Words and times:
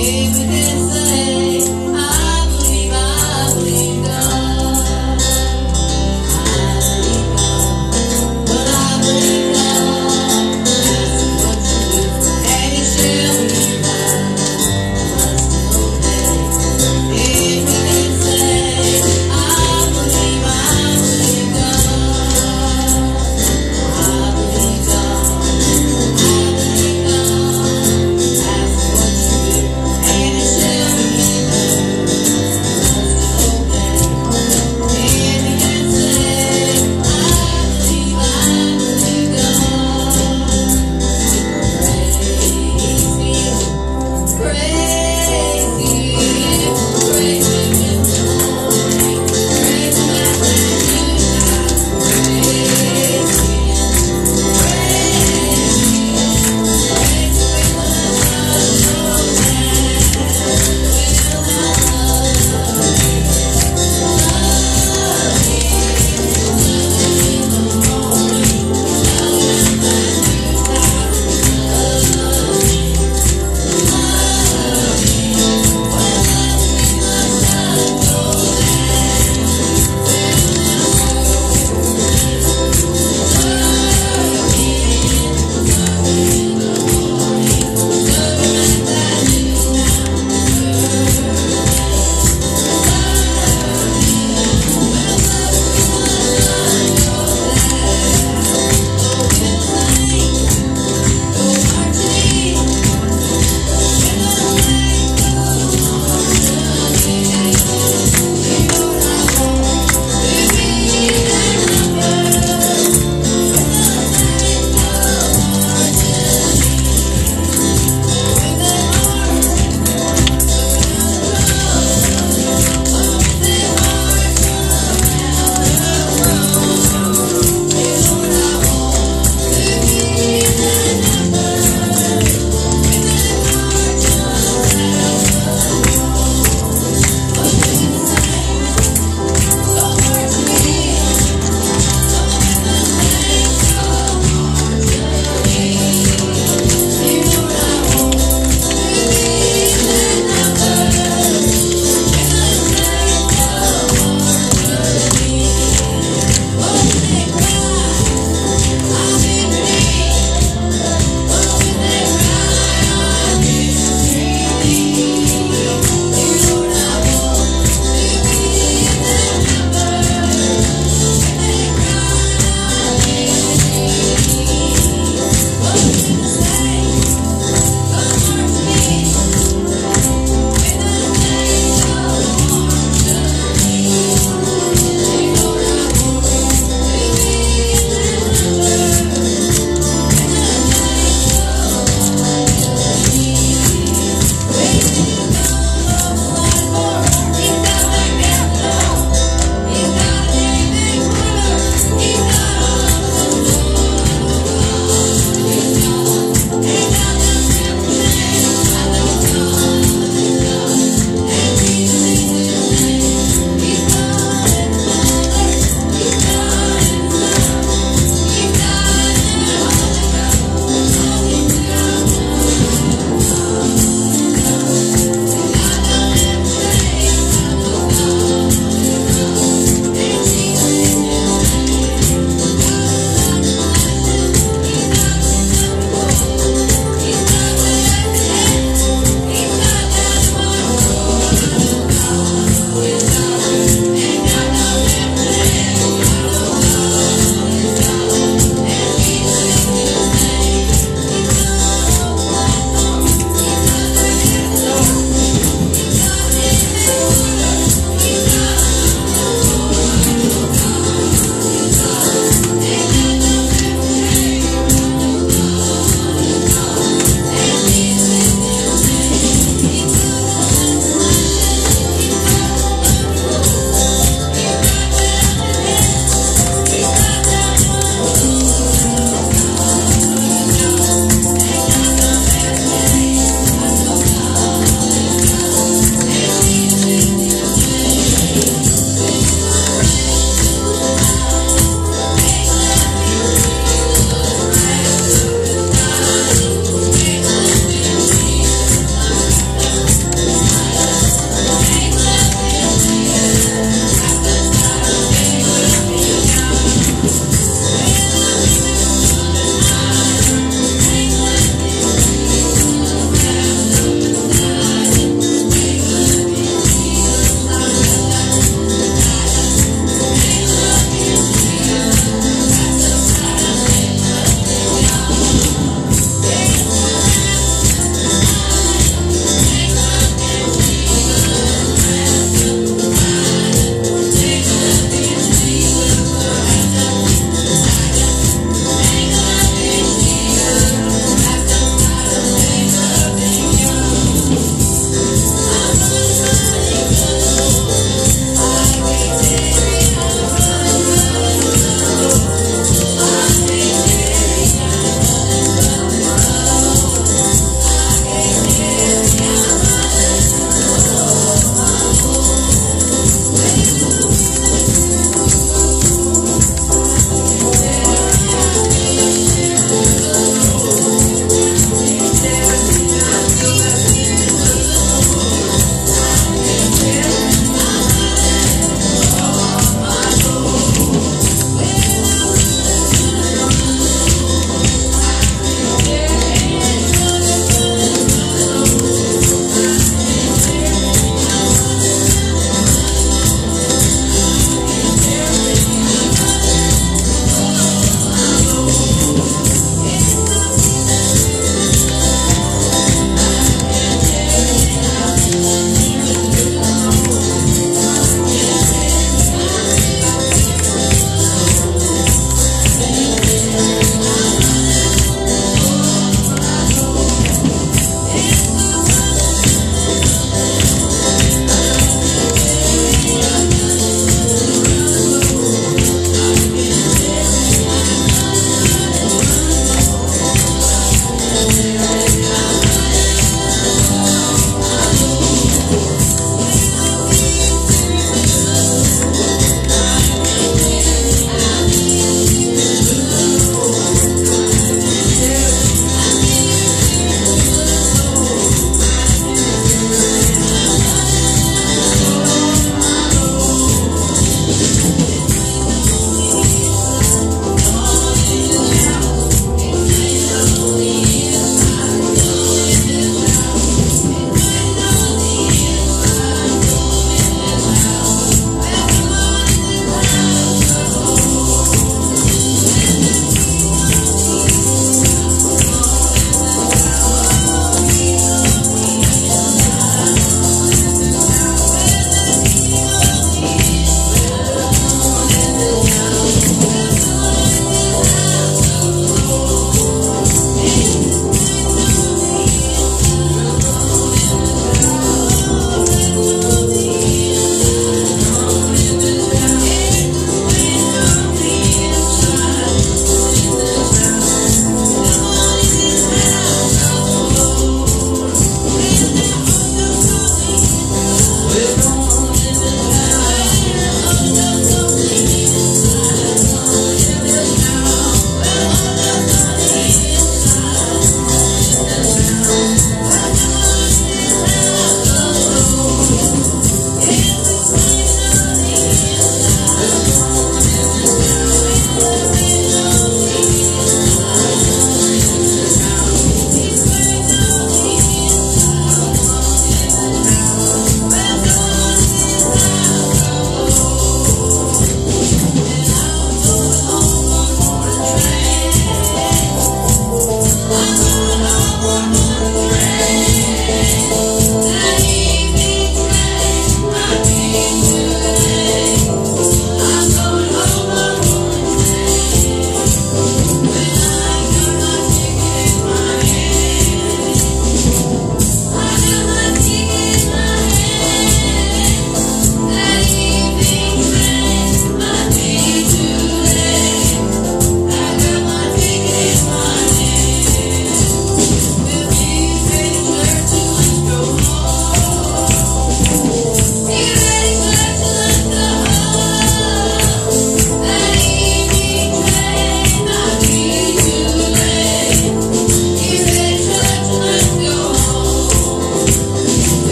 David 0.00 0.79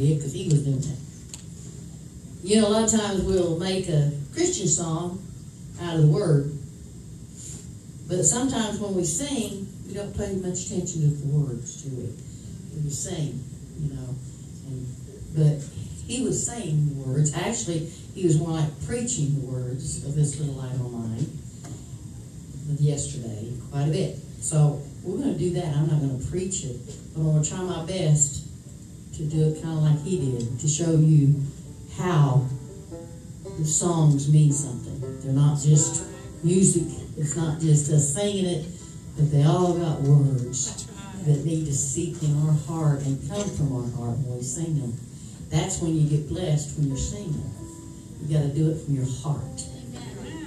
You 0.00 0.16
know, 2.58 2.68
a 2.68 2.70
lot 2.70 2.84
of 2.84 2.90
times 2.90 3.22
we'll 3.22 3.58
make 3.58 3.90
a 3.90 4.10
Christian 4.32 4.66
song 4.66 5.22
out 5.82 5.96
of 5.96 6.00
the 6.00 6.06
word, 6.06 6.56
but 8.08 8.24
sometimes 8.24 8.78
when 8.78 8.94
we 8.94 9.04
sing, 9.04 9.68
we 9.86 9.92
don't 9.92 10.16
pay 10.16 10.36
much 10.36 10.64
attention 10.66 11.02
to 11.02 11.08
the 11.08 11.26
words 11.26 11.82
to 11.82 11.88
it. 12.00 12.14
We 12.82 12.88
sing, 12.88 13.44
you 13.78 13.92
know, 13.92 14.14
and, 14.68 14.86
but 15.36 15.62
he 16.06 16.24
was 16.24 16.46
saying 16.46 16.88
the 16.88 16.94
words. 17.02 17.34
Actually, 17.34 17.90
he 18.14 18.24
was 18.24 18.38
more 18.38 18.52
like 18.52 18.70
preaching 18.86 19.38
the 19.38 19.46
words 19.46 20.02
of 20.06 20.14
this 20.14 20.40
little 20.40 20.54
light 20.54 20.72
of 20.72 20.90
mine 20.90 21.26
yesterday 22.78 23.52
quite 23.70 23.88
a 23.88 23.90
bit. 23.90 24.16
So 24.40 24.80
we're 25.02 25.18
going 25.18 25.34
to 25.34 25.38
do 25.38 25.50
that. 25.60 25.76
I'm 25.76 25.88
not 25.88 26.00
going 26.00 26.18
to 26.18 26.26
preach 26.28 26.64
it, 26.64 26.78
but 27.12 27.20
I'm 27.20 27.32
going 27.32 27.42
to 27.42 27.50
try 27.50 27.60
my 27.60 27.84
best 27.84 28.46
to 29.20 29.36
do 29.36 29.48
it 29.48 29.62
kind 29.62 29.76
of 29.76 29.84
like 29.84 30.02
he 30.02 30.32
did, 30.32 30.58
to 30.58 30.68
show 30.68 30.92
you 30.92 31.34
how 31.96 32.46
the 33.58 33.64
songs 33.64 34.32
mean 34.32 34.52
something. 34.52 35.20
They're 35.20 35.32
not 35.32 35.60
just 35.60 36.04
music, 36.42 36.88
it's 37.16 37.36
not 37.36 37.60
just 37.60 37.92
us 37.92 38.14
singing 38.14 38.46
it, 38.46 38.66
but 39.16 39.30
they 39.30 39.44
all 39.44 39.74
got 39.74 40.00
words 40.00 40.86
that 41.26 41.44
need 41.44 41.66
to 41.66 41.74
seep 41.74 42.22
in 42.22 42.34
our 42.46 42.54
heart 42.66 43.02
and 43.02 43.20
come 43.28 43.48
from 43.50 43.76
our 43.76 43.90
heart 43.98 44.16
when 44.18 44.38
we 44.38 44.42
sing 44.42 44.80
them. 44.80 44.98
That's 45.50 45.82
when 45.82 45.94
you 45.96 46.08
get 46.08 46.28
blessed 46.28 46.78
when 46.78 46.88
you're 46.88 46.96
singing. 46.96 47.50
You 48.22 48.38
got 48.38 48.42
to 48.42 48.54
do 48.54 48.70
it 48.70 48.82
from 48.84 48.94
your 48.94 49.08
heart. 49.22 49.64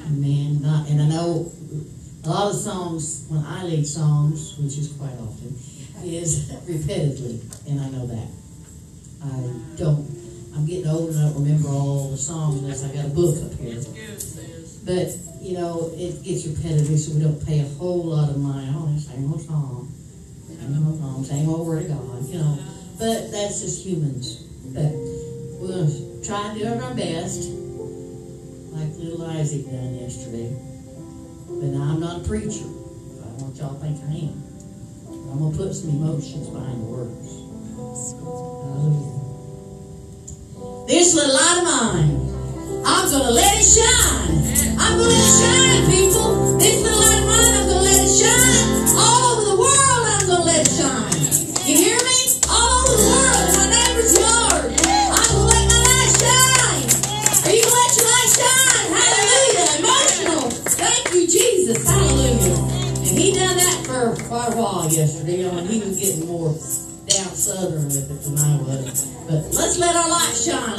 Amen. 0.08 0.62
Not, 0.62 0.89
and 0.89 1.01
I 1.01 1.08
know 1.08 1.51
a 2.24 2.30
lot 2.30 2.50
of 2.50 2.56
songs, 2.56 3.25
when 3.30 3.44
I 3.46 3.65
lead 3.65 3.86
songs, 3.86 4.58
which 4.58 4.77
is 4.77 4.94
quite 4.94 5.13
often, 5.20 5.56
is 6.03 6.51
repetitively, 6.68 7.70
and 7.70 7.80
I 7.80 7.89
know 7.89 8.08
that. 8.08 8.27
I 9.24 9.77
don't 9.77 10.06
I'm 10.56 10.65
getting 10.65 10.88
old 10.88 11.10
and 11.10 11.20
I 11.20 11.30
don't 11.30 11.44
remember 11.44 11.70
all 11.70 12.12
the 12.12 12.18
songs 12.18 12.62
unless 12.62 12.84
I 12.84 12.94
got 12.94 13.06
a 13.06 13.10
book 13.10 13.36
up 13.44 13.53
here. 13.60 13.82
But, 14.86 15.18
you 15.42 15.58
know, 15.58 15.92
it 15.96 16.24
gets 16.24 16.46
repetitive, 16.46 17.00
so 17.00 17.15
we 17.15 17.24
don't 17.24 17.44
pay 17.46 17.60
a 17.60 17.68
whole 17.80 18.03
lot 18.03 18.30
of 18.30 18.38
mind 18.38 18.75
on 18.75 18.94
it. 18.94 19.00
Same 19.00 19.32
old 19.32 19.42
song, 19.42 19.92
same 20.48 20.88
old 20.88 21.00
song, 21.00 21.24
same 21.24 21.50
old 21.50 21.65
word 21.65 21.84
of 21.84 21.88
God, 21.89 22.30
you 22.30 22.38
know. 22.38 22.60
But 23.00 23.32
that's 23.32 23.62
just 23.62 23.84
humans. 23.84 24.44
But 24.75 24.92
we're 25.60 25.68
going 25.70 25.88
to 25.88 26.27
try 26.27 26.50
and 26.50 26.60
do 26.60 26.68
our 26.68 26.94
best, 26.94 27.50
like 28.72 28.89
little 28.98 29.25
Isaac 29.25 29.65
done 29.65 29.96
yesterday. 29.96 30.56
But 31.48 31.70
now 31.74 31.94
I'm 31.94 32.00
not 32.00 32.25
a 32.25 32.27
preacher. 32.27 32.68
I 32.68 33.25
don't 33.25 33.42
want 33.42 33.56
y'all 33.58 33.74
to 33.74 33.80
think 33.80 34.00
I 34.03 34.30
am. 34.30 34.44
I'm 35.32 35.39
going 35.39 35.51
to 35.51 35.58
put 35.58 35.74
some 35.74 35.89
emotions 35.89 36.48
behind 36.50 36.82
the 36.82 36.86
words. 36.86 37.39
Hallelujah. 38.22 39.12
This 40.86 41.16
little 41.16 41.34
light 41.34 41.58
of 41.60 41.63
mine, 41.63 42.84
I'm 42.86 43.10
going 43.10 43.24
to 43.24 43.32
let 43.32 43.56
it 43.56 43.63
shine. 43.63 44.75
I'm 44.75 45.00
going 45.00 45.08
to 45.08 45.16
let 45.16 45.24
it 45.24 45.40
shine, 45.40 45.84
people. 45.88 46.60
This 46.60 46.84
little 46.84 47.00
light 47.00 47.24
of 47.24 47.28
mine, 47.32 47.54
I'm 47.56 47.68
going 47.72 47.80
to 47.80 47.88
let 47.88 48.04
it 48.04 48.12
shine. 48.12 48.92
All 49.00 49.32
over 49.32 49.44
the 49.48 49.58
world, 49.63 50.04
I'm 50.12 50.28
going 50.28 50.44
to 50.44 50.44
let 50.44 50.68
it 50.68 50.72
shine. 50.75 51.24
You 51.63 51.75
hear 51.80 51.96
me? 51.96 52.20
All 52.52 52.84
over 52.84 53.00
the 53.00 53.16
world, 53.16 53.48
my 53.56 53.68
neighbor's 53.72 54.12
yard. 54.12 54.75
I'm 54.75 55.32
going 55.32 55.48
to 55.48 55.56
let 55.56 55.72
my 55.72 55.80
light 55.88 56.13
shine. 56.20 56.84
Are 57.48 57.56
you 57.56 57.63
going 57.63 57.72
to 57.72 57.80
let 57.80 57.96
your 57.96 58.08
light 58.12 58.32
shine? 58.44 58.92
Hallelujah. 58.92 59.88
Emotional. 59.88 60.52
Thank 60.68 61.16
you, 61.16 61.24
Jesus. 61.32 61.80
Hallelujah. 61.88 62.60
And 63.08 63.16
he 63.16 63.32
done 63.32 63.56
that 63.56 63.88
for 63.88 64.20
quite 64.28 64.52
a 64.52 64.58
while 64.60 64.92
yesterday. 64.92 65.48
You 65.48 65.48
know, 65.48 65.63
and 65.63 65.68
he 65.70 65.80
was 65.80 65.96
getting 65.96 66.28
more 66.28 66.52
down 67.08 67.32
southern 67.36 67.86
with 67.86 68.04
it 68.04 68.24
than 68.24 68.36
I 68.36 68.58
was. 68.63 69.08
But 69.28 69.56
let's 69.56 69.78
let 69.80 69.96
our 69.96 70.10
light 70.10 70.36
shine. 70.36 70.73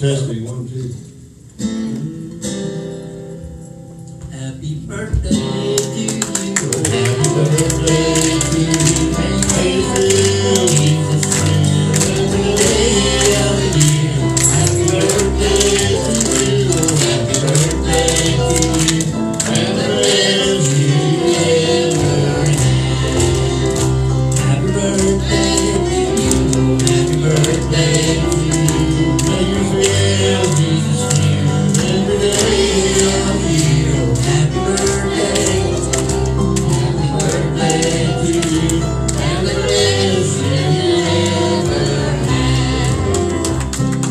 Testing, 0.00 0.49